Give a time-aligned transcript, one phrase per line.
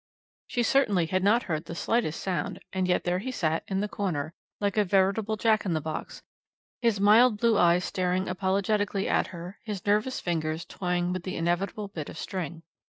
[0.47, 3.87] She certainly had not heard the slightest sound, and yet there he sat, in the
[3.87, 6.23] corner, like a veritable Jack in the box,
[6.81, 11.87] his mild blue eyes staring apologetically at her, his nervous fingers toying with the inevitable
[11.87, 12.63] bit of string.